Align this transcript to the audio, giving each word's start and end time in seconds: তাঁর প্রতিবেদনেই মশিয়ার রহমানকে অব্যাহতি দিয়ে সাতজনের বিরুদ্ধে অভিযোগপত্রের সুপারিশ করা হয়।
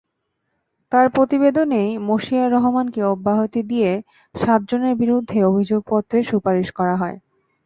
তাঁর 0.91 1.07
প্রতিবেদনেই 1.09 1.91
মশিয়ার 2.07 2.53
রহমানকে 2.53 3.01
অব্যাহতি 3.05 3.61
দিয়ে 3.63 3.91
সাতজনের 4.35 4.93
বিরুদ্ধে 4.95 5.37
অভিযোগপত্রের 5.43 6.23
সুপারিশ 6.23 6.67
করা 6.71 6.95
হয়। 6.95 7.17